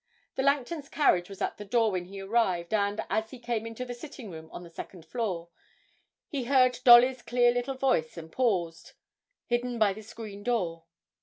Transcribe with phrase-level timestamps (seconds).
[0.33, 3.85] The Langtons' carriage was at the door when he arrived; and, as he came into
[3.85, 5.49] the sitting room on the second floor,
[6.27, 8.93] he heard Dolly's clear little voice and paused,
[9.45, 10.85] hidden by the screen at the door.